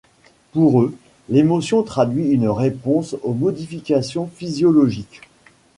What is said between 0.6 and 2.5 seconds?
eux, l'émotion traduit une